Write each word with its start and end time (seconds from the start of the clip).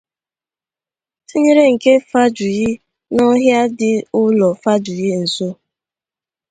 tinyere 1.27 1.63
nke 1.73 1.91
Fajuyi 2.09 2.69
n’ọhịa 3.13 3.59
dị 3.77 3.91
ụlọ 4.21 4.49
Fajuyi 4.61 5.11
nso 5.23 5.47